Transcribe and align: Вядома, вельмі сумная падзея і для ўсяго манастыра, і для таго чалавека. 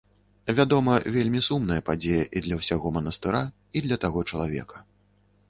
Вядома, 0.59 0.95
вельмі 1.15 1.41
сумная 1.47 1.77
падзея 1.89 2.23
і 2.39 2.43
для 2.47 2.55
ўсяго 2.61 2.93
манастыра, 2.97 3.43
і 3.77 3.87
для 3.89 4.01
таго 4.07 4.27
чалавека. 4.29 4.77